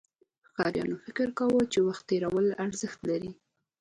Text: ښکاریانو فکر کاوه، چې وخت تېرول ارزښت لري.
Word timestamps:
ښکاریانو 0.47 0.95
فکر 1.05 1.27
کاوه، 1.37 1.61
چې 1.73 1.79
وخت 1.87 2.03
تېرول 2.09 2.47
ارزښت 2.65 2.99
لري. 3.09 3.31